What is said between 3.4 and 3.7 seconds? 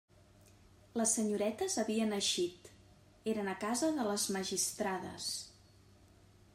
a